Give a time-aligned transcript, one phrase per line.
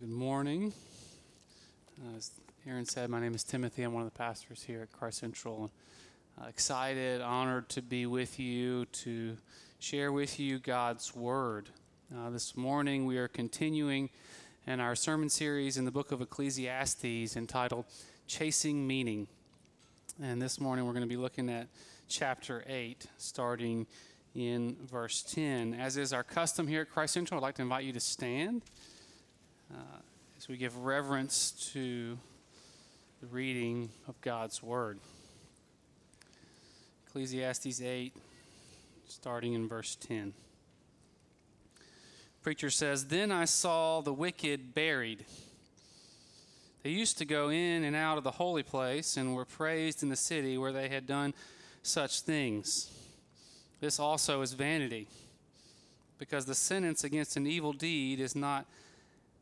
[0.00, 0.72] good morning.
[2.00, 2.30] Uh, as
[2.68, 3.82] Aaron said, my name is Timothy.
[3.82, 5.72] I'm one of the pastors here at Christ Central.
[6.40, 9.36] Uh, excited, honored to be with you to
[9.80, 11.70] share with you God's Word.
[12.16, 14.08] Uh, this morning we are continuing
[14.68, 17.84] in our sermon series in the book of Ecclesiastes entitled
[18.28, 19.26] Chasing Meaning.
[20.22, 21.66] And this morning we're going to be looking at
[22.08, 23.84] chapter 8, starting
[24.36, 25.74] in verse 10.
[25.74, 28.62] As is our custom here at Christ Central, I'd like to invite you to stand
[29.72, 29.98] uh,
[30.36, 32.18] as we give reverence to
[33.20, 34.98] the reading of God's Word.
[37.06, 38.14] Ecclesiastes 8,
[39.08, 40.32] starting in verse 10.
[42.42, 45.24] Preacher says, Then I saw the wicked buried.
[46.82, 50.08] They used to go in and out of the holy place and were praised in
[50.08, 51.34] the city where they had done
[51.82, 52.90] such things.
[53.80, 55.08] This also is vanity,
[56.18, 58.66] because the sentence against an evil deed is not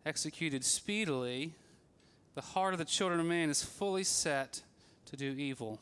[0.07, 1.53] executed speedily,
[2.35, 4.63] the heart of the children of man is fully set
[5.07, 5.81] to do evil.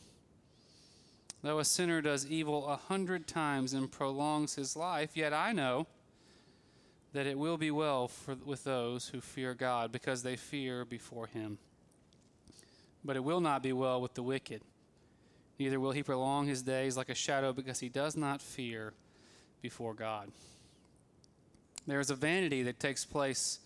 [1.43, 5.87] Though a sinner does evil a hundred times and prolongs his life, yet I know
[7.13, 11.27] that it will be well for, with those who fear God, because they fear before
[11.27, 11.59] him.
[13.05, 14.63] But it will not be well with the wicked.
[15.59, 18.95] Neither will he prolong his days like a shadow, because he does not fear
[19.61, 20.33] before God.
[21.87, 23.59] There is a vanity that takes place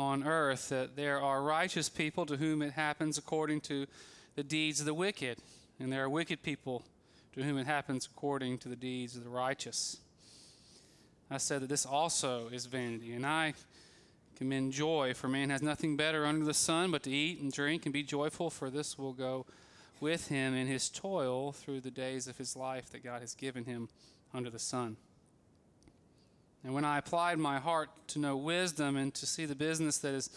[0.00, 3.86] on earth that there are righteous people to whom it happens according to
[4.34, 5.38] the deeds of the wicked,
[5.78, 6.82] and there are wicked people
[7.34, 9.98] to whom it happens according to the deeds of the righteous.
[11.30, 13.54] I said that this also is vanity, and I
[14.36, 17.84] commend joy, for man has nothing better under the sun but to eat and drink
[17.84, 19.44] and be joyful, for this will go
[20.00, 23.64] with him in his toil through the days of his life that God has given
[23.64, 23.90] him
[24.32, 24.96] under the sun.
[26.62, 30.12] And when I applied my heart to know wisdom and to see the business that
[30.12, 30.28] is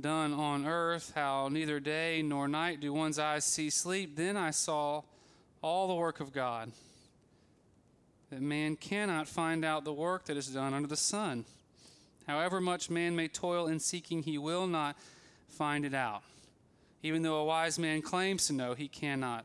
[0.00, 4.50] done on earth, how neither day nor night do one's eyes see sleep, then I
[4.50, 5.02] saw
[5.60, 6.70] all the work of God.
[8.30, 11.44] That man cannot find out the work that is done under the sun.
[12.26, 14.96] However much man may toil in seeking, he will not
[15.48, 16.22] find it out.
[17.02, 19.44] Even though a wise man claims to know, he cannot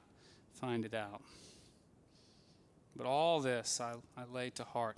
[0.53, 1.21] find it out.
[2.95, 4.97] But all this I, I lay to heart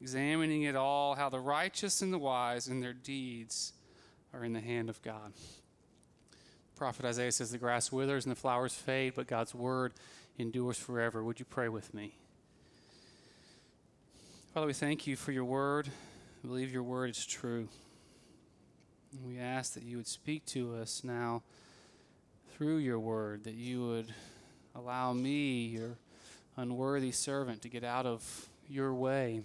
[0.00, 3.72] examining it all, how the righteous and the wise and their deeds
[4.32, 5.32] are in the hand of God.
[6.76, 9.94] Prophet Isaiah says, The grass withers and the flowers fade, but God's word
[10.38, 11.24] endures forever.
[11.24, 12.14] Would you pray with me?
[14.52, 15.88] Father, we thank you for your word.
[16.42, 17.68] We believe your word is true.
[19.12, 21.42] And we ask that you would speak to us now
[22.54, 24.14] through your word, that you would
[24.74, 25.96] allow me, your
[26.56, 29.42] unworthy servant, to get out of your way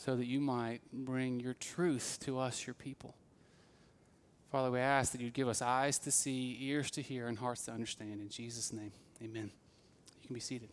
[0.00, 3.14] so that you might bring your truth to us, your people.
[4.50, 7.66] Father, we ask that you'd give us eyes to see, ears to hear, and hearts
[7.66, 8.18] to understand.
[8.18, 9.50] In Jesus' name, amen.
[10.22, 10.70] You can be seated.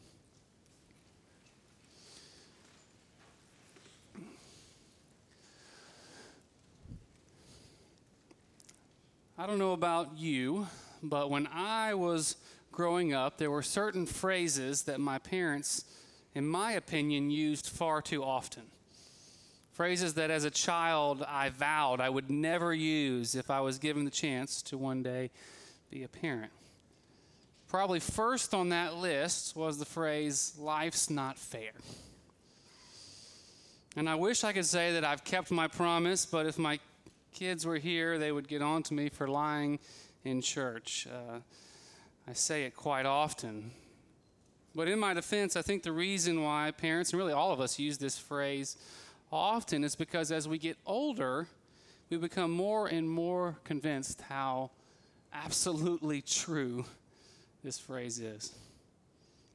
[9.38, 10.67] I don't know about you,
[11.03, 12.38] but when I was
[12.71, 15.83] growing up, there were certain phrases that my parents,
[16.33, 18.63] in my opinion, used far too often.
[19.77, 24.05] Phrases that as a child I vowed I would never use if I was given
[24.05, 25.29] the chance to one day
[25.91, 26.51] be a parent.
[27.67, 31.73] Probably first on that list was the phrase, life's not fair.
[33.95, 36.79] And I wish I could say that I've kept my promise, but if my
[37.31, 39.77] kids were here, they would get on to me for lying
[40.23, 41.07] in church.
[41.07, 41.41] Uh,
[42.27, 43.69] I say it quite often.
[44.73, 47.77] But in my defense, I think the reason why parents, and really all of us,
[47.77, 48.75] use this phrase
[49.31, 51.47] often is because as we get older,
[52.09, 54.71] we become more and more convinced how
[55.33, 56.85] absolutely true
[57.63, 58.55] this phrase is.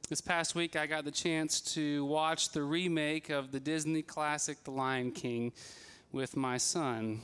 [0.09, 4.63] This past week, I got the chance to watch the remake of the Disney classic
[4.63, 5.53] The Lion King
[6.11, 7.21] with my son.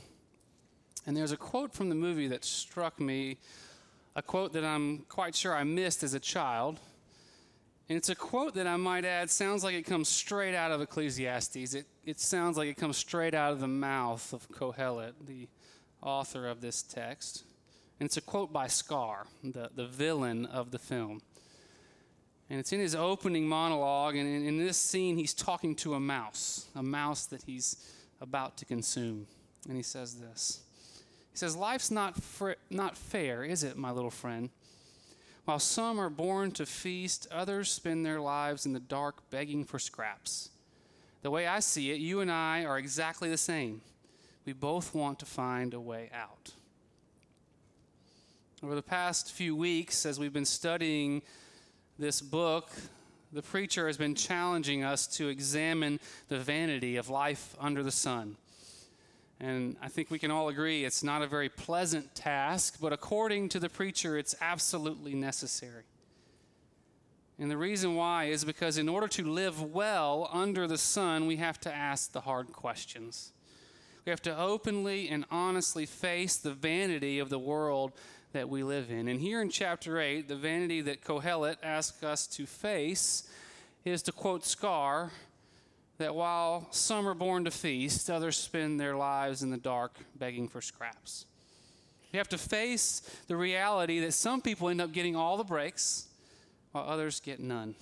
[1.05, 3.37] And there's a quote from the movie that struck me,
[4.15, 6.79] a quote that I'm quite sure I missed as a child.
[7.89, 10.81] And it's a quote that I might add sounds like it comes straight out of
[10.81, 11.73] Ecclesiastes.
[11.73, 15.47] It, it sounds like it comes straight out of the mouth of Kohelet, the
[16.01, 17.43] author of this text.
[17.99, 21.21] And it's a quote by Scar, the, the villain of the film.
[22.49, 25.99] And it's in his opening monologue, and in, in this scene, he's talking to a
[25.99, 27.75] mouse, a mouse that he's
[28.19, 29.27] about to consume.
[29.67, 30.61] And he says this
[31.31, 34.49] He says, Life's not, fr- not fair, is it, my little friend?
[35.45, 39.77] While some are born to feast, others spend their lives in the dark begging for
[39.77, 40.49] scraps.
[41.21, 43.81] The way I see it, you and I are exactly the same.
[44.45, 46.53] We both want to find a way out.
[48.63, 51.21] Over the past few weeks, as we've been studying
[51.97, 52.71] this book,
[53.31, 55.99] the preacher has been challenging us to examine
[56.29, 58.37] the vanity of life under the sun.
[59.39, 63.49] And I think we can all agree it's not a very pleasant task, but according
[63.49, 65.83] to the preacher, it's absolutely necessary.
[67.39, 71.37] And the reason why is because in order to live well under the sun, we
[71.37, 73.31] have to ask the hard questions.
[74.05, 77.93] We have to openly and honestly face the vanity of the world
[78.33, 79.07] that we live in.
[79.07, 83.29] And here in chapter 8, the vanity that Kohelet asks us to face
[83.85, 85.11] is to quote Scar
[85.97, 90.49] that while some are born to feast, others spend their lives in the dark begging
[90.49, 91.25] for scraps.
[92.11, 96.08] We have to face the reality that some people end up getting all the breaks
[96.71, 97.75] while others get none.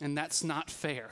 [0.00, 1.10] And that's not fair.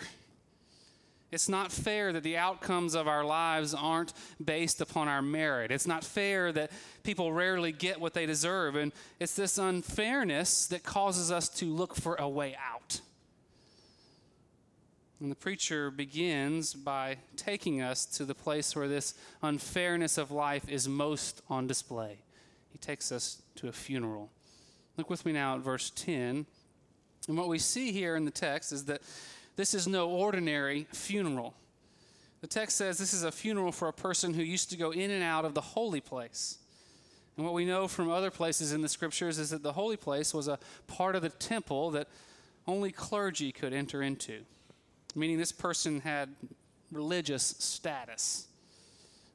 [1.32, 4.12] It's not fair that the outcomes of our lives aren't
[4.44, 5.70] based upon our merit.
[5.70, 6.72] It's not fair that
[7.04, 8.74] people rarely get what they deserve.
[8.74, 13.00] And it's this unfairness that causes us to look for a way out.
[15.20, 20.68] And the preacher begins by taking us to the place where this unfairness of life
[20.68, 22.18] is most on display.
[22.72, 24.30] He takes us to a funeral.
[24.96, 26.46] Look with me now at verse 10.
[27.28, 29.02] And what we see here in the text is that
[29.56, 31.54] this is no ordinary funeral.
[32.40, 35.10] The text says this is a funeral for a person who used to go in
[35.10, 36.58] and out of the holy place.
[37.36, 40.32] And what we know from other places in the scriptures is that the holy place
[40.32, 42.08] was a part of the temple that
[42.66, 44.40] only clergy could enter into
[45.14, 46.34] meaning this person had
[46.92, 48.46] religious status.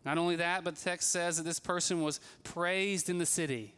[0.04, 3.74] Not only that, but the text says that this person was praised in the city.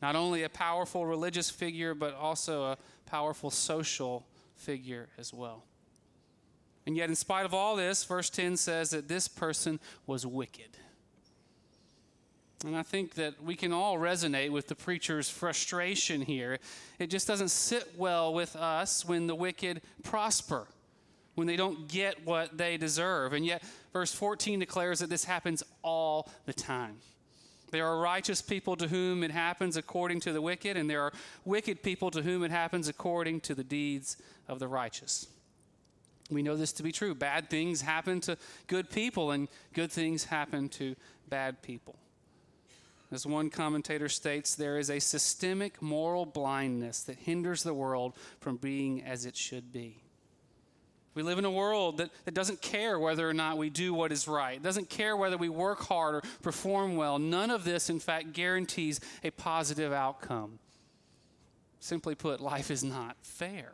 [0.00, 2.78] Not only a powerful religious figure, but also a
[3.10, 4.26] powerful social
[4.56, 5.64] figure as well.
[6.86, 10.78] And yet, in spite of all this, verse 10 says that this person was wicked.
[12.64, 16.58] And I think that we can all resonate with the preacher's frustration here.
[16.98, 20.66] It just doesn't sit well with us when the wicked prosper
[21.34, 23.32] when they don't get what they deserve.
[23.32, 23.62] And yet,
[23.94, 26.98] verse 14 declares that this happens all the time.
[27.70, 31.12] There are righteous people to whom it happens according to the wicked, and there are
[31.44, 34.16] wicked people to whom it happens according to the deeds
[34.48, 35.26] of the righteous.
[36.30, 37.14] We know this to be true.
[37.14, 38.36] Bad things happen to
[38.66, 40.96] good people, and good things happen to
[41.28, 41.96] bad people.
[43.12, 48.56] As one commentator states, there is a systemic moral blindness that hinders the world from
[48.56, 50.02] being as it should be.
[51.14, 54.12] We live in a world that, that doesn't care whether or not we do what
[54.12, 57.18] is right, doesn't care whether we work hard or perform well.
[57.18, 60.60] None of this, in fact, guarantees a positive outcome.
[61.80, 63.72] Simply put, life is not fair.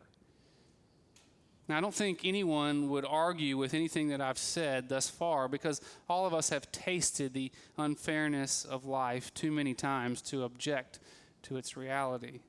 [1.69, 5.81] Now, I don't think anyone would argue with anything that I've said thus far because
[6.09, 11.00] all of us have tasted the unfairness of life too many times to object
[11.43, 12.41] to its reality.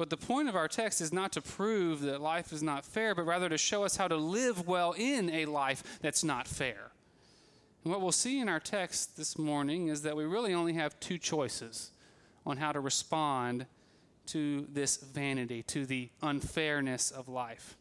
[0.00, 3.14] But the point of our text is not to prove that life is not fair,
[3.14, 6.92] but rather to show us how to live well in a life that's not fair.
[7.84, 10.98] And what we'll see in our text this morning is that we really only have
[11.00, 11.90] two choices
[12.46, 13.66] on how to respond
[14.28, 17.76] to this vanity, to the unfairness of life.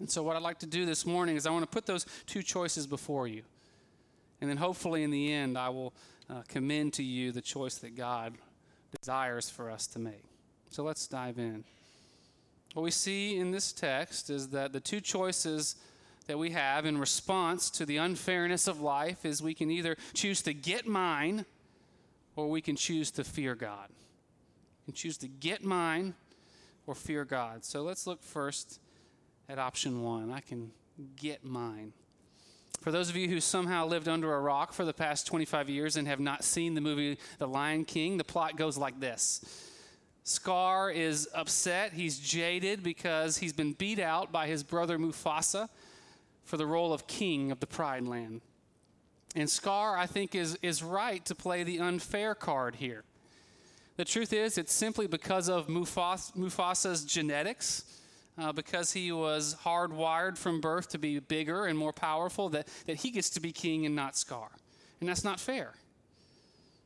[0.00, 2.04] And so, what I'd like to do this morning is I want to put those
[2.26, 3.40] two choices before you.
[4.42, 5.94] And then, hopefully, in the end, I will
[6.28, 8.34] uh, commend to you the choice that God
[9.00, 10.24] desires for us to make.
[10.72, 11.64] So let's dive in.
[12.72, 15.76] What we see in this text is that the two choices
[16.26, 20.40] that we have in response to the unfairness of life is we can either choose
[20.42, 21.44] to get mine
[22.36, 23.90] or we can choose to fear God.
[23.90, 26.14] We can choose to get mine
[26.86, 27.66] or fear God.
[27.66, 28.80] So let's look first
[29.50, 30.30] at option one.
[30.30, 30.70] I can
[31.16, 31.92] get mine.
[32.80, 35.98] For those of you who somehow lived under a rock for the past 25 years
[35.98, 39.68] and have not seen the movie The Lion King, the plot goes like this
[40.24, 41.92] Scar is upset.
[41.92, 45.68] He's jaded because he's been beat out by his brother Mufasa
[46.44, 48.40] for the role of king of the Pride Land.
[49.34, 53.04] And Scar, I think, is, is right to play the unfair card here.
[53.96, 58.00] The truth is, it's simply because of Mufas, Mufasa's genetics,
[58.38, 62.96] uh, because he was hardwired from birth to be bigger and more powerful, that, that
[62.96, 64.48] he gets to be king and not Scar.
[65.00, 65.72] And that's not fair.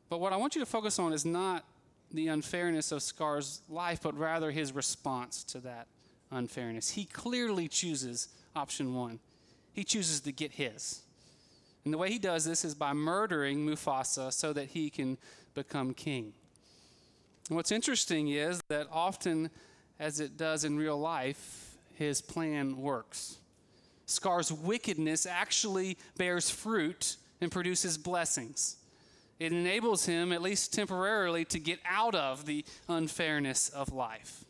[0.09, 1.65] But what I want you to focus on is not
[2.17, 5.87] the unfairness of Scar's life, but rather his response to that
[6.31, 6.91] unfairness.
[6.91, 9.21] He clearly chooses option one.
[9.73, 11.03] He chooses to get his.
[11.85, 15.19] And the way he does this is by murdering Mufasa so that he can
[15.55, 16.33] become king.
[17.49, 19.51] What's interesting is that often,
[20.01, 23.37] as it does in real life, his plan works.
[24.07, 28.77] Scar's wickedness actually bears fruit and produces blessings.
[29.39, 34.45] It enables him, at least temporarily, to get out of the unfairness of life.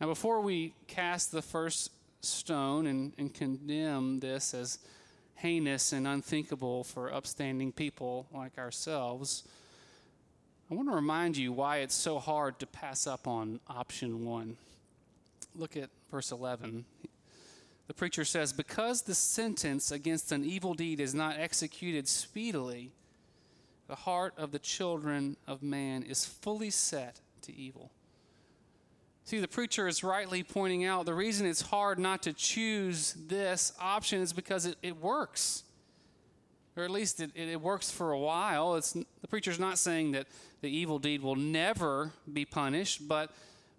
[0.00, 4.78] Now, before we cast the first stone and, and condemn this as
[5.36, 9.44] heinous and unthinkable for upstanding people like ourselves,
[10.70, 14.56] I want to remind you why it's so hard to pass up on option one.
[15.54, 16.84] Look at verse 11.
[17.86, 22.90] The preacher says, Because the sentence against an evil deed is not executed speedily,
[23.86, 27.90] the heart of the children of man is fully set to evil.
[29.24, 33.72] See, the preacher is rightly pointing out the reason it's hard not to choose this
[33.80, 35.64] option is because it, it works.
[36.76, 38.74] Or at least it, it works for a while.
[38.74, 40.26] It's, the preacher's not saying that
[40.60, 43.30] the evil deed will never be punished, but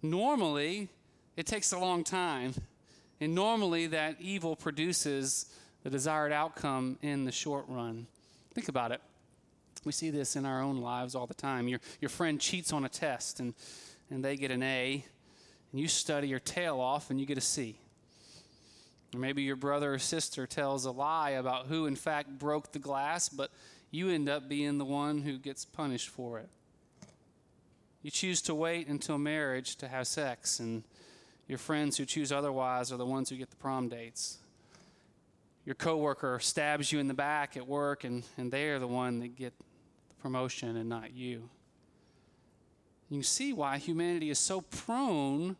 [0.02, 0.88] normally
[1.36, 2.54] it takes a long time.
[3.20, 5.46] And normally that evil produces
[5.84, 8.06] the desired outcome in the short run.
[8.52, 9.00] Think about it.
[9.86, 11.68] We see this in our own lives all the time.
[11.68, 13.54] Your, your friend cheats on a test and,
[14.10, 15.04] and they get an A,
[15.70, 17.78] and you study your tail off and you get a C.
[19.14, 22.80] Or maybe your brother or sister tells a lie about who, in fact, broke the
[22.80, 23.52] glass, but
[23.92, 26.48] you end up being the one who gets punished for it.
[28.02, 30.82] You choose to wait until marriage to have sex, and
[31.46, 34.38] your friends who choose otherwise are the ones who get the prom dates.
[35.64, 39.20] Your coworker stabs you in the back at work, and, and they are the one
[39.20, 39.54] that get
[40.26, 41.48] promotion and not you.
[43.08, 45.54] You see why humanity is so prone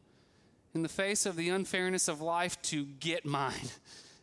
[0.75, 3.55] in the face of the unfairness of life to get mine.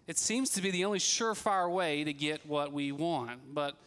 [0.06, 3.54] It seems to be the only surefire way to get what we want.
[3.54, 3.78] But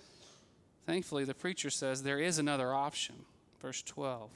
[0.86, 3.16] thankfully, the preacher says there is another option.
[3.60, 4.30] Verse 12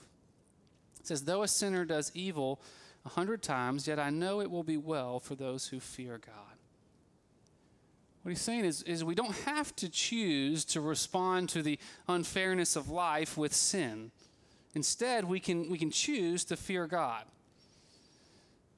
[1.01, 2.61] it says, Though a sinner does evil
[3.07, 6.50] a hundred times, yet I know it will be well for those who fear God.
[8.23, 12.77] What he's saying is, is we don't have to choose to respond to the unfairness
[12.77, 14.11] of life with sin.
[14.75, 17.25] Instead, we can, we can choose to fear God.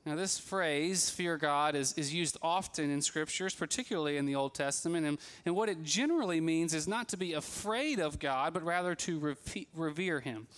[0.06, 4.54] Now, this phrase, fear God, is, is used often in scriptures, particularly in the Old
[4.54, 5.06] Testament.
[5.06, 8.94] And, and what it generally means is not to be afraid of God, but rather
[8.96, 9.36] to
[9.74, 10.48] revere Him,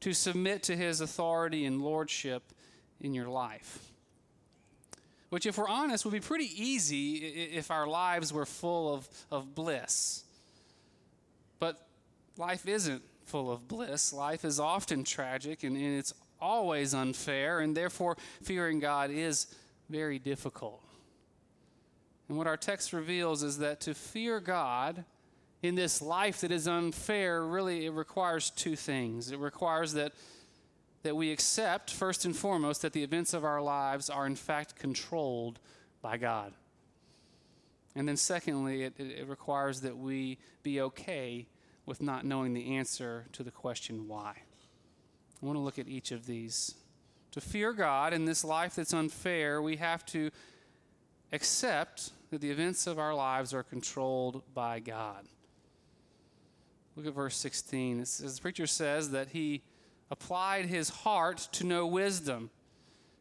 [0.00, 2.42] to submit to His authority and lordship
[3.00, 3.92] in your life
[5.36, 9.54] which, if we're honest, would be pretty easy if our lives were full of, of
[9.54, 10.24] bliss.
[11.58, 11.86] But
[12.38, 14.14] life isn't full of bliss.
[14.14, 19.54] Life is often tragic and, and it's always unfair, and therefore, fearing God is
[19.90, 20.82] very difficult.
[22.30, 25.04] And what our text reveals is that to fear God
[25.62, 29.30] in this life that is unfair, really, it requires two things.
[29.30, 30.12] It requires that
[31.02, 34.76] that we accept, first and foremost, that the events of our lives are in fact
[34.76, 35.58] controlled
[36.02, 36.52] by God.
[37.94, 41.46] And then, secondly, it, it requires that we be okay
[41.86, 44.34] with not knowing the answer to the question why.
[45.42, 46.74] I want to look at each of these.
[47.32, 50.30] To fear God in this life that's unfair, we have to
[51.32, 55.26] accept that the events of our lives are controlled by God.
[56.96, 58.00] Look at verse 16.
[58.00, 59.62] It says, the preacher says that he
[60.10, 62.50] applied his heart to know wisdom,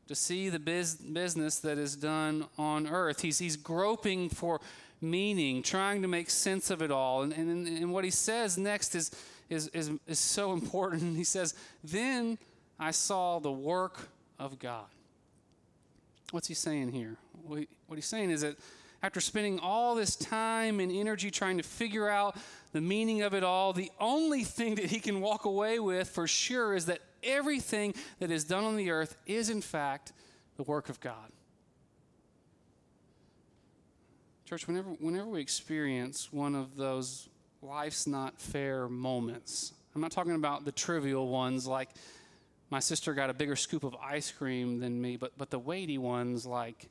[0.08, 3.22] to see the biz- business that is done on earth.
[3.22, 4.62] He's, he's groping for
[5.02, 7.24] meaning, trying to make sense of it all.
[7.24, 9.12] And, and, and what he says next is,
[9.50, 11.18] is, is, is so important.
[11.18, 12.38] He says, Then
[12.80, 14.86] I saw the work of God.
[16.32, 17.16] What's he saying here?
[17.46, 18.58] What he's saying is that
[19.04, 22.36] after spending all this time and energy trying to figure out
[22.76, 26.28] the meaning of it all, the only thing that he can walk away with for
[26.28, 30.12] sure is that everything that is done on the earth is, in fact,
[30.58, 31.32] the work of God.
[34.44, 37.30] Church, whenever, whenever we experience one of those
[37.62, 41.92] life's not fair moments, I'm not talking about the trivial ones like
[42.72, 45.98] my sister got a bigger scoop of ice cream than me, but, but the weighty
[45.98, 46.90] ones like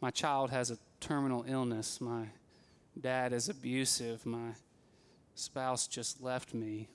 [0.00, 2.00] my child has a terminal illness.
[2.00, 2.26] My
[3.00, 4.24] dad is abusive.
[4.24, 4.52] My
[5.38, 6.88] spouse just left me.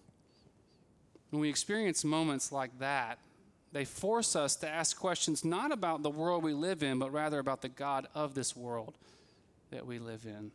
[1.30, 3.20] When we experience moments like that,
[3.72, 7.40] they force us to ask questions not about the world we live in, but rather
[7.40, 8.94] about the God of this world
[9.72, 10.52] that we live in.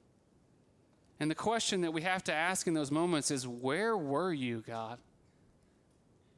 [1.21, 4.63] And the question that we have to ask in those moments is Where were you,
[4.67, 4.99] God?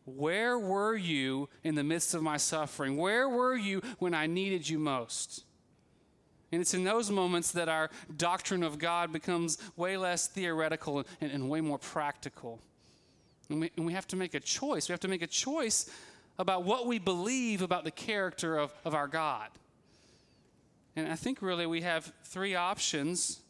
[0.06, 2.96] Where were you in the midst of my suffering?
[2.96, 5.44] Where were you when I needed you most?
[6.52, 11.30] And it's in those moments that our doctrine of God becomes way less theoretical and,
[11.30, 12.58] and way more practical.
[13.48, 14.88] And we, and we, have to make a choice.
[14.88, 15.88] We have to make a choice
[16.38, 19.48] about what we believe about the character of, of our God.
[20.96, 23.40] And I think really we have three options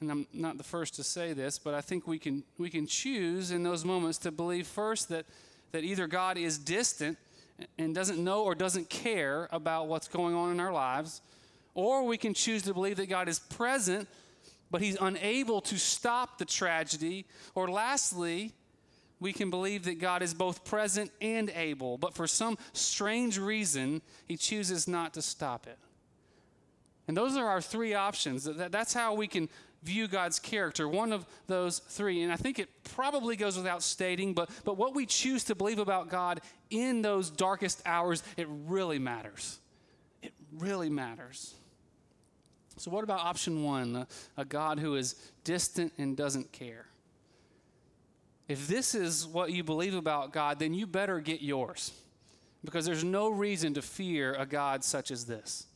[0.00, 2.86] and I'm not the first to say this, but I think we can, we can
[2.86, 5.24] choose in those moments to believe first that,
[5.72, 7.18] that either God is distant
[7.78, 11.22] and doesn't know or doesn't care about what's going on in our lives,
[11.74, 14.08] or we can choose to believe that God is present,
[14.70, 18.52] but he's unable to stop the tragedy, or lastly,
[19.20, 24.02] we can believe that God is both present and able, but for some strange reason,
[24.26, 25.78] he chooses not to stop it.
[27.08, 28.44] And those are our three options.
[28.44, 29.48] That's how we can
[29.86, 32.22] view God's character, one of those three.
[32.22, 35.78] And I think it probably goes without stating, but, but what we choose to believe
[35.78, 36.40] about God
[36.70, 39.60] in those darkest hours, it really matters.
[40.22, 41.54] It really matters.
[42.78, 45.14] So, what about option one, a, a God who is
[45.44, 46.86] distant and doesn't care?
[48.48, 51.92] If this is what you believe about God, then you better get yours
[52.64, 55.66] because there's no reason to fear a God such as this.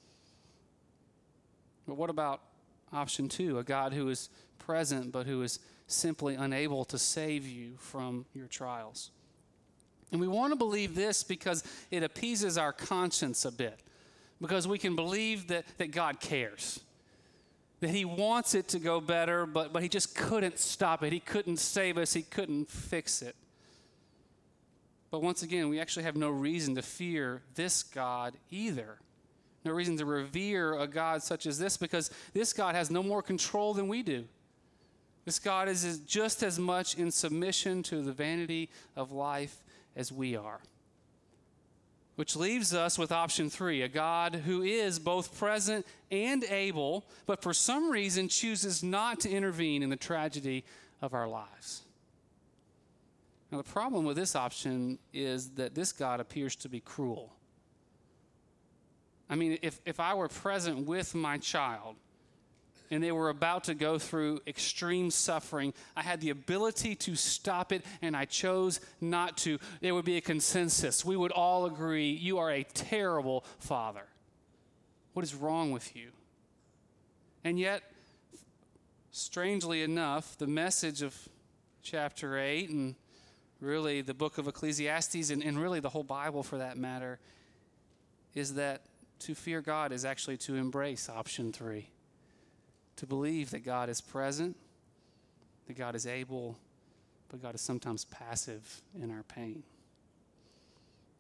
[1.87, 2.43] But what about
[2.93, 4.29] option two, a God who is
[4.59, 9.11] present but who is simply unable to save you from your trials?
[10.13, 13.81] And we want to believe this because it appeases our conscience a bit,
[14.41, 16.81] because we can believe that, that God cares
[17.81, 21.13] that he wants it to go better, but, but he just couldn't stop it.
[21.13, 23.35] He couldn't save us, he couldn't fix it.
[25.11, 28.99] But once again, we actually have no reason to fear this God either.
[29.65, 33.23] No reason to revere a God such as this because this God has no more
[33.23, 34.25] control than we do.
[35.25, 39.63] This God is just as much in submission to the vanity of life
[39.95, 40.61] as we are.
[42.17, 47.43] Which leaves us with option three a God who is both present and able, but
[47.43, 50.65] for some reason chooses not to intervene in the tragedy
[51.03, 51.83] of our lives.
[53.51, 57.33] Now, the problem with this option is that this God appears to be cruel.
[59.31, 61.95] I mean, if, if I were present with my child,
[62.91, 67.71] and they were about to go through extreme suffering, I had the ability to stop
[67.71, 69.61] it, and I chose not to.
[69.81, 71.05] There would be a consensus.
[71.05, 74.07] We would all agree you are a terrible father.
[75.13, 76.11] What is wrong with you?
[77.45, 77.83] And yet,
[79.13, 81.17] strangely enough, the message of
[81.83, 82.95] chapter 8 and
[83.61, 87.21] really the book of Ecclesiastes and, and really the whole Bible for that matter
[88.35, 88.83] is that
[89.21, 91.89] to fear God is actually to embrace option 3
[92.97, 94.55] to believe that God is present,
[95.67, 96.59] that God is able,
[97.31, 99.63] but God is sometimes passive in our pain.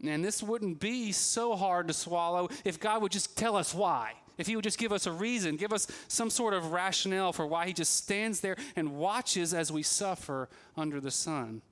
[0.04, 4.12] And this wouldn't be so hard to swallow if God would just tell us why.
[4.36, 7.46] If He would just give us a reason, give us some sort of rationale for
[7.46, 11.62] why He just stands there and watches as we suffer under the sun.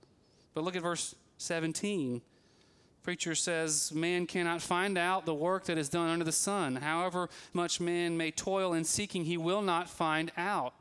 [0.54, 2.22] But look at verse 17
[3.08, 6.76] preacher says, Man cannot find out the work that is done under the sun.
[6.76, 10.74] However much man may toil in seeking, he will not find out.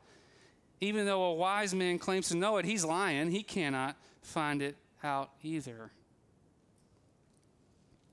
[0.82, 3.30] Even though a wise man claims to know it, he's lying.
[3.30, 5.90] He cannot find it out either.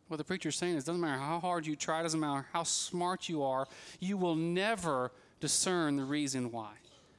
[0.07, 2.63] What the preacher is saying is doesn't matter how hard you try, doesn't matter how
[2.63, 3.67] smart you are,
[3.99, 6.71] you will never discern the reason why.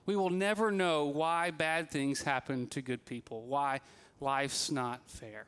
[0.07, 3.83] We will never know why bad things happen to good people, why
[4.19, 5.45] life's not fair.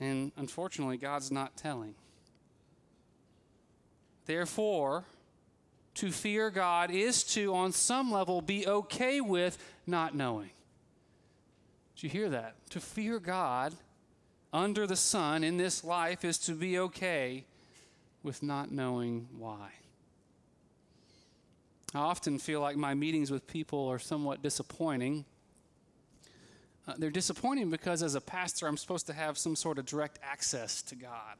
[0.00, 1.94] And unfortunately, God's not telling.
[4.26, 5.04] Therefore,
[5.94, 9.56] to fear God is to, on some level, be okay with
[9.86, 10.50] not knowing.
[11.94, 12.54] Did you hear that?
[12.70, 13.74] To fear God
[14.52, 17.44] under the sun in this life is to be okay
[18.22, 19.70] with not knowing why.
[21.94, 25.24] I often feel like my meetings with people are somewhat disappointing
[26.88, 30.18] uh, they're disappointing because as a pastor, I'm supposed to have some sort of direct
[30.22, 31.36] access to God.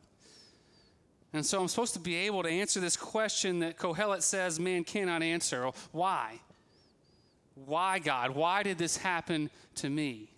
[1.32, 4.84] And so I'm supposed to be able to answer this question that Kohelet says man
[4.84, 5.70] cannot answer.
[5.92, 6.40] Why?
[7.54, 8.30] Why, God?
[8.34, 10.30] Why did this happen to me?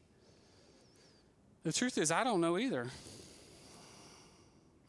[1.65, 2.89] The truth is, I don't know either.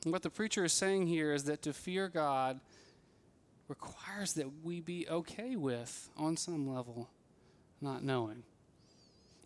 [0.04, 2.60] What the preacher is saying here is that to fear God
[3.68, 7.10] requires that we be okay with, on some level,
[7.82, 8.44] not knowing.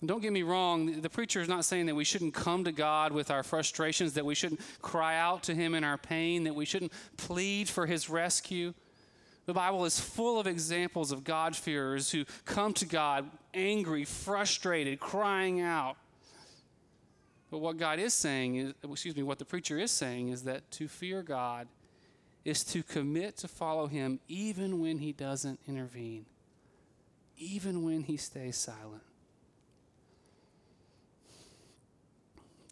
[0.06, 3.14] Don't get me wrong, the preacher is not saying that we shouldn't come to God
[3.14, 6.66] with our frustrations, that we shouldn't cry out to Him in our pain, that we
[6.66, 8.74] shouldn't plead for His rescue.
[9.46, 15.62] The Bible is full of examples of God-fearers who come to God angry, frustrated, crying
[15.62, 15.96] out.
[17.50, 20.70] But what God is saying is, excuse me, what the preacher is saying is that
[20.72, 21.68] to fear God
[22.44, 26.26] is to commit to follow Him even when He doesn't intervene,
[27.38, 29.04] even when He stays silent.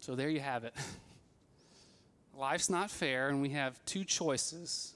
[0.02, 0.74] So there you have it.
[2.36, 4.94] Life's not fair, and we have two choices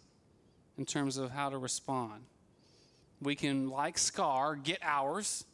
[0.76, 2.24] in terms of how to respond.
[3.22, 5.44] We can, like Scar, get ours,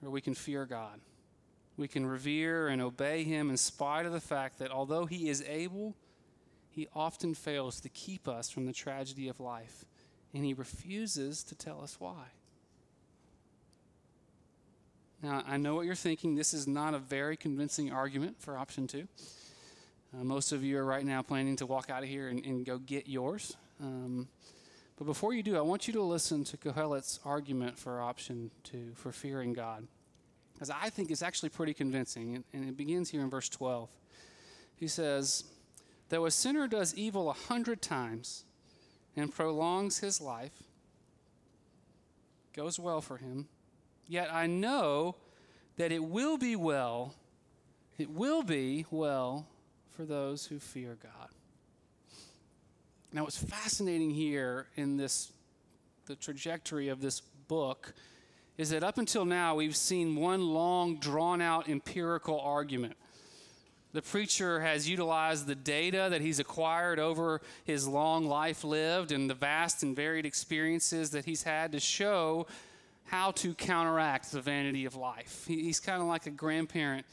[0.00, 1.00] or we can fear God.
[1.76, 5.42] We can revere and obey Him in spite of the fact that although He is
[5.48, 5.96] able,
[6.70, 9.84] He often fails to keep us from the tragedy of life,
[10.32, 12.26] and He refuses to tell us why.
[15.22, 16.34] Now, I know what you're thinking.
[16.34, 19.06] This is not a very convincing argument for option two.
[20.12, 22.66] Uh, most of you are right now planning to walk out of here and, and
[22.66, 23.56] go get yours.
[23.80, 24.26] Um,
[24.96, 28.92] but before you do, I want you to listen to Kohelet's argument for option two,
[28.96, 29.86] for fearing God.
[30.54, 32.34] Because I think it's actually pretty convincing.
[32.34, 33.88] And, and it begins here in verse 12.
[34.74, 35.44] He says,
[36.08, 38.44] Though a sinner does evil a hundred times
[39.16, 40.64] and prolongs his life,
[42.54, 43.46] goes well for him,
[44.12, 45.16] yet I know
[45.76, 47.14] that it will be well,
[47.98, 49.46] it will be well
[49.96, 51.30] for those who fear God.
[53.12, 55.32] Now, what's fascinating here in this,
[56.06, 57.94] the trajectory of this book,
[58.58, 62.96] is that up until now we've seen one long, drawn out empirical argument.
[63.92, 69.28] The preacher has utilized the data that he's acquired over his long life lived and
[69.28, 72.46] the vast and varied experiences that he's had to show
[73.04, 75.44] how to counteract the vanity of life.
[75.46, 77.06] He's kind of like a grandparent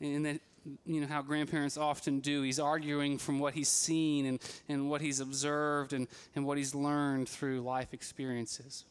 [0.00, 0.40] in that
[0.84, 2.42] you know how grandparents often do.
[2.42, 6.74] He's arguing from what he's seen and, and what he's observed and, and what he's
[6.74, 8.84] learned through life experiences.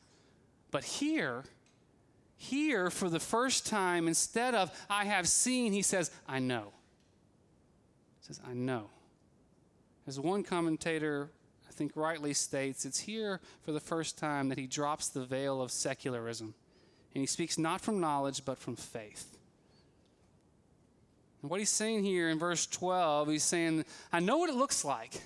[0.71, 1.43] But here,
[2.36, 6.73] here for the first time, instead of I have seen, he says, I know.
[8.19, 8.89] He says, I know.
[10.07, 11.29] As one commentator,
[11.78, 15.72] think rightly states, it's here for the first time that he drops the veil of
[15.72, 16.54] secularism.
[17.13, 19.38] And he speaks not from knowledge, but from faith.
[21.42, 24.84] And what he's saying here in verse 12, he's saying, I know what it looks
[24.84, 25.22] like.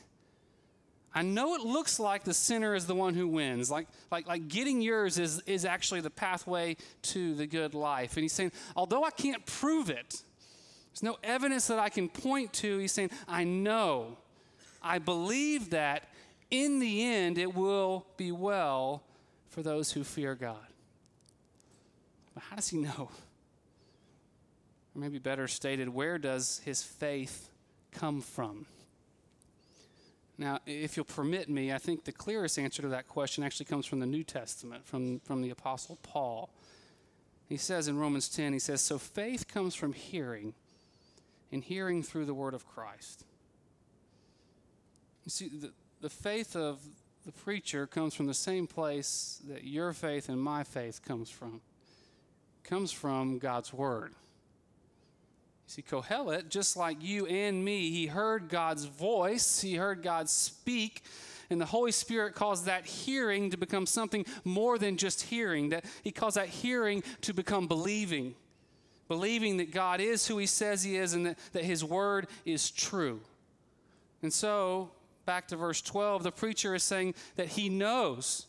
[1.14, 3.70] I know it looks like the sinner is the one who wins.
[3.70, 8.16] Like, like, like getting yours is, is actually the pathway to the good life.
[8.16, 10.22] And he's saying, although I can't prove it,
[10.92, 14.18] there's no evidence that I can point to, he's saying, I know,
[14.82, 16.10] I believe that
[16.52, 19.04] in the end it will be well
[19.50, 20.68] for those who fear God.
[22.34, 23.10] But how does he know?
[24.94, 27.50] Or maybe better stated, where does his faith
[27.92, 28.66] come from?
[30.38, 33.86] Now, if you'll permit me, I think the clearest answer to that question actually comes
[33.86, 36.50] from the New Testament, from, from the Apostle Paul.
[37.48, 40.54] He says in Romans 10, he says, So faith comes from hearing,
[41.52, 43.24] and hearing through the word of Christ.
[45.26, 46.80] You see, the, the faith of
[47.26, 51.62] the preacher comes from the same place that your faith and my faith comes from.
[52.64, 54.14] It comes from God's word.
[55.68, 60.28] You see, Kohelet, just like you and me, he heard God's voice, he heard God
[60.28, 61.04] speak,
[61.52, 65.86] and the Holy Spirit caused that hearing to become something more than just hearing, that
[66.04, 68.34] he caused that hearing to become believing.
[69.08, 72.72] Believing that God is who he says he is and that, that his word is
[72.72, 73.20] true.
[74.24, 74.92] And so,
[75.32, 78.48] back to verse 12, the preacher is saying that he knows.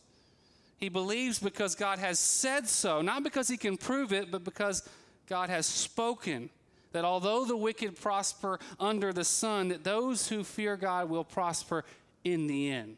[0.75, 4.85] He believes because God has said so, not because he can prove it, but because
[5.29, 6.49] God has spoken
[6.91, 11.85] that although the wicked prosper under the sun, that those who fear God will prosper
[12.25, 12.97] in the end.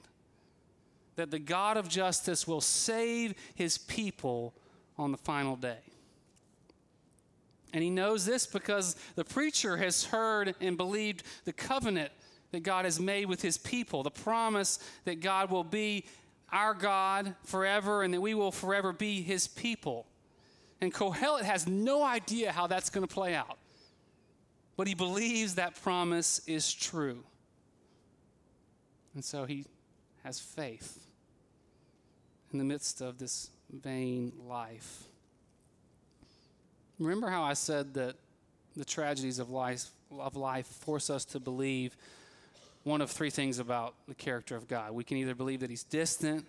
[1.15, 4.56] That the God of justice will save his people
[4.98, 5.78] on the final day.
[7.71, 12.12] And he knows this because the preacher has heard and believed the covenant
[12.56, 16.06] that God has made with his people, the promise that God will be
[16.52, 20.06] our God forever and that we will forever be his people.
[20.82, 23.58] And Kohelet has no idea how that's going to play out
[24.78, 27.24] but he believes that promise is true.
[29.13, 29.65] And so he
[30.24, 31.08] has faith
[32.52, 35.04] in the midst of this vain life.
[37.00, 38.15] Remember how I said that
[38.76, 41.96] the tragedies of life, of life force us to believe
[42.86, 44.91] one of three things about the character of God.
[44.91, 46.45] We can either believe that he's distant,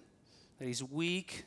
[0.59, 1.45] that he's weak,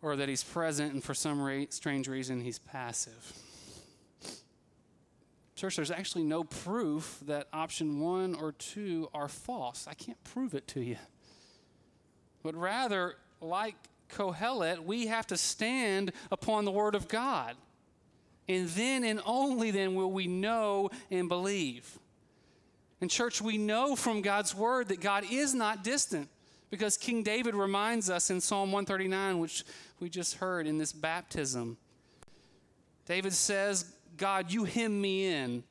[0.00, 3.32] or that he's present, and for some strange reason, he's passive.
[5.54, 9.86] Church, there's actually no proof that option one or two are false.
[9.86, 10.96] I can't prove it to you.
[12.42, 13.76] But rather, like
[14.08, 17.56] Kohelet, we have to stand upon the Word of God.
[18.48, 21.98] And then and only then will we know and believe.
[23.02, 26.28] And, church, we know from God's Word that God is not distant
[26.70, 29.64] because King David reminds us in Psalm 139, which
[29.98, 31.76] we just heard in this baptism.
[33.04, 35.64] David says, God, you hem me in,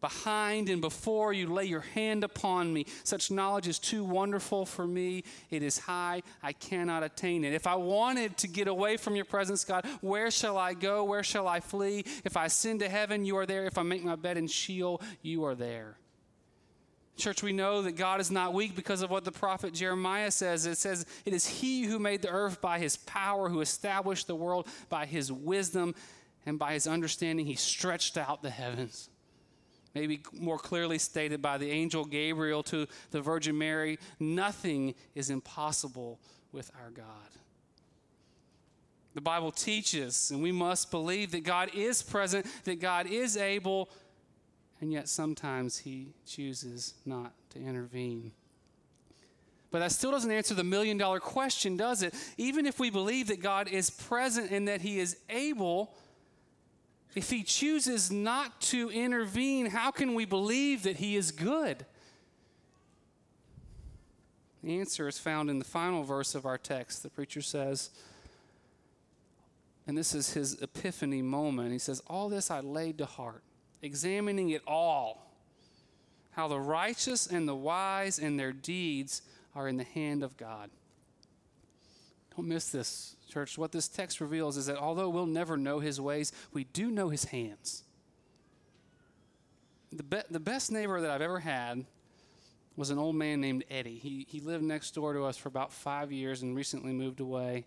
[0.00, 2.86] behind and before you lay your hand upon me.
[3.04, 5.24] Such knowledge is too wonderful for me.
[5.50, 6.22] It is high.
[6.42, 7.52] I cannot attain it.
[7.52, 11.04] If I wanted to get away from your presence, God, where shall I go?
[11.04, 12.06] Where shall I flee?
[12.24, 13.66] If I ascend to heaven, you are there.
[13.66, 15.98] If I make my bed in Sheol, you are there.
[17.16, 20.66] Church, we know that God is not weak because of what the prophet Jeremiah says.
[20.66, 24.34] It says, It is He who made the earth by His power, who established the
[24.34, 25.94] world by His wisdom,
[26.46, 29.10] and by His understanding, He stretched out the heavens
[29.94, 36.20] maybe more clearly stated by the angel Gabriel to the Virgin Mary, nothing is impossible
[36.50, 37.06] with our God.
[39.14, 43.90] The Bible teaches, and we must believe that God is present, that God is able,
[44.82, 48.32] and yet sometimes He chooses not to intervene.
[49.70, 52.12] But that still doesn't answer the million dollar question, does it?
[52.36, 55.94] Even if we believe that God is present and that He is able,
[57.14, 61.84] if he chooses not to intervene, how can we believe that he is good?
[64.62, 67.02] The answer is found in the final verse of our text.
[67.02, 67.90] The preacher says,
[69.86, 71.72] and this is his epiphany moment.
[71.72, 73.42] He says, All this I laid to heart,
[73.82, 75.26] examining it all,
[76.30, 79.22] how the righteous and the wise and their deeds
[79.54, 80.70] are in the hand of God.
[82.36, 86.00] Don't miss this church, what this text reveals is that although we'll never know his
[86.00, 87.82] ways, we do know his hands.
[89.90, 91.84] The, be- the best neighbor that I've ever had
[92.76, 93.98] was an old man named Eddie.
[93.98, 97.66] He, he lived next door to us for about five years and recently moved away.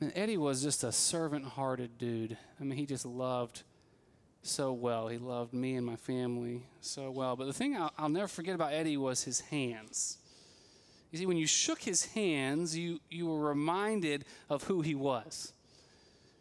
[0.00, 2.36] And Eddie was just a servant hearted dude.
[2.60, 3.62] I mean, he just loved
[4.42, 5.08] so well.
[5.08, 7.36] He loved me and my family so well.
[7.36, 10.18] But the thing I'll, I'll never forget about Eddie was his hands.
[11.10, 15.52] You see, when you shook his hands, you, you were reminded of who he was.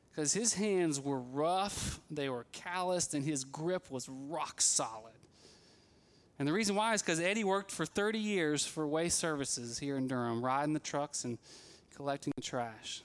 [0.09, 5.13] Because his hands were rough, they were calloused, and his grip was rock solid.
[6.39, 9.95] And the reason why is because Eddie worked for 30 years for Waste Services here
[9.97, 11.37] in Durham, riding the trucks and
[11.95, 13.03] collecting the trash.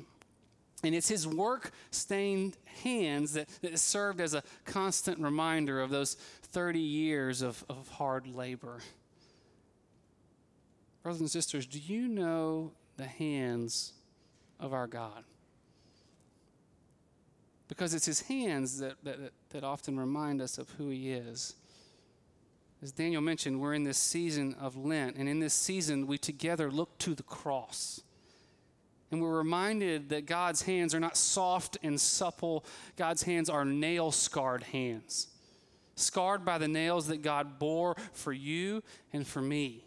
[0.84, 6.14] And it's his work stained hands that, that served as a constant reminder of those
[6.14, 8.80] 30 years of, of hard labor.
[11.02, 13.92] Brothers and sisters, do you know the hands
[14.60, 15.24] of our God?
[17.68, 21.54] Because it's his hands that, that, that often remind us of who he is.
[22.82, 26.70] As Daniel mentioned, we're in this season of Lent, and in this season, we together
[26.70, 28.02] look to the cross.
[29.10, 32.64] And we're reminded that God's hands are not soft and supple,
[32.96, 35.28] God's hands are nail scarred hands,
[35.94, 39.86] scarred by the nails that God bore for you and for me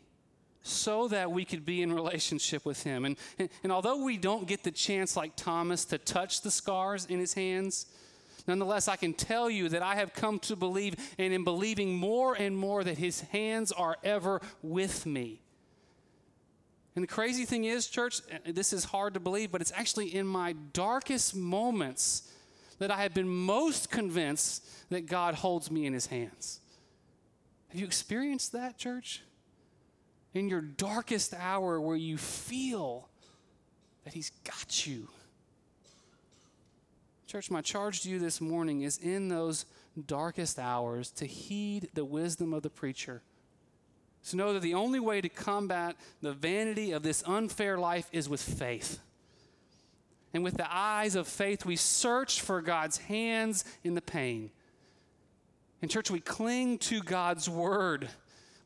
[0.62, 3.06] so that we could be in relationship with him.
[3.06, 7.06] And, and, and, although we don't get the chance, like Thomas, to touch the scars
[7.06, 7.86] in his hands,
[8.48, 12.34] nonetheless, I can tell you that I have come to believe, and in believing more
[12.36, 15.42] and more, that his hands are ever with me.
[17.00, 20.14] And the crazy thing is, church, uh, this is hard to believe, but it's actually
[20.14, 22.30] in my darkest moments
[22.80, 26.60] that I have been most convinced that God holds me in his hands.
[27.70, 29.22] Have you experienced that, church?
[30.34, 33.10] in your darkest hour where you feel
[34.04, 35.08] that He's got you.
[37.28, 39.66] Church, my charge to you this morning is in those
[40.08, 43.22] darkest hours to heed the wisdom of the preacher.
[44.30, 48.30] To know that the only way to combat the vanity of this unfair life is
[48.30, 49.00] with faith.
[50.34, 54.52] And with the eyes of faith, we search for God's hands in the pain.
[55.82, 58.10] In church, we cling to God's word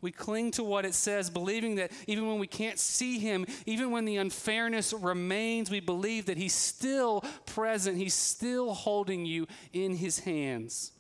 [0.04, 3.90] we cling to what it says, believing that even when we can't see Him, even
[3.90, 7.98] when the unfairness remains, we believe that He's still present.
[7.98, 10.92] He's still holding you in His hands.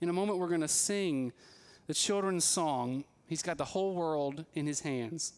[0.00, 1.32] In a moment, we're going to sing
[1.88, 3.02] the children's song.
[3.28, 5.34] He's got the whole world in His hands.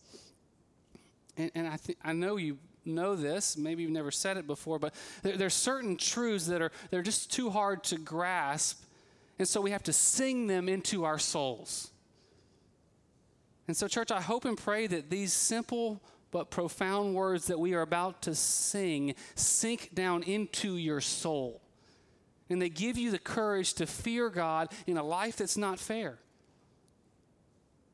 [1.37, 3.57] And, and I, th- I know you know this.
[3.57, 7.33] Maybe you've never said it before, but there, there's certain truths that are they're just
[7.33, 8.83] too hard to grasp.
[9.38, 11.90] And so we have to sing them into our souls.
[13.66, 17.74] And so, church, I hope and pray that these simple but profound words that we
[17.74, 21.61] are about to sing sink down into your soul.
[22.48, 26.18] And they give you the courage to fear God in a life that's not fair.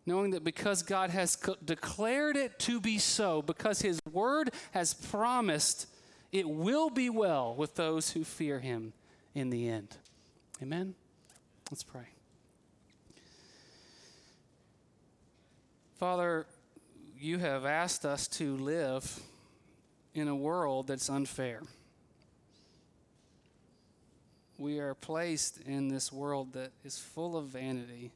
[0.07, 5.88] Knowing that because God has declared it to be so, because His word has promised,
[6.31, 8.92] it will be well with those who fear Him
[9.35, 9.97] in the end.
[10.62, 10.95] Amen?
[11.71, 12.07] Let's pray.
[15.99, 16.47] Father,
[17.19, 19.21] you have asked us to live
[20.14, 21.62] in a world that's unfair.
[24.59, 28.12] we are placed in this world that is full of vanity.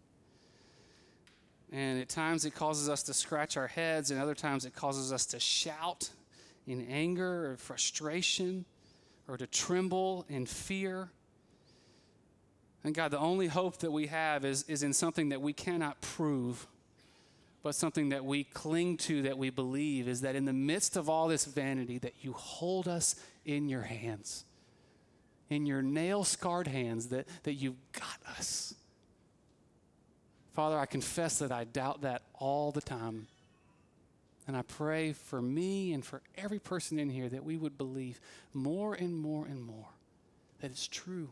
[1.73, 5.13] And at times it causes us to scratch our heads, and other times it causes
[5.13, 6.11] us to shout
[6.67, 8.65] in anger or frustration
[9.29, 11.11] or to tremble in fear.
[12.83, 16.01] And God, the only hope that we have is, is in something that we cannot
[16.01, 16.67] prove,
[17.63, 21.09] but something that we cling to, that we believe, is that in the midst of
[21.09, 24.45] all this vanity, that you hold us in your hands,
[25.51, 28.75] in your nail scarred hands, that, that you've got us.
[30.61, 33.29] Father, I confess that I doubt that all the time.
[34.47, 38.21] And I pray for me and for every person in here that we would believe
[38.53, 39.87] more and more and more
[40.61, 41.31] that it's true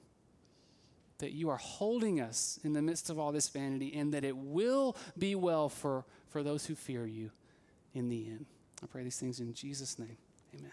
[1.18, 4.34] that you are holding us in the midst of all this vanity and that it
[4.34, 7.30] will be well for, for those who fear you
[7.92, 8.46] in the end.
[8.82, 10.16] I pray these things in Jesus' name.
[10.54, 10.72] Amen.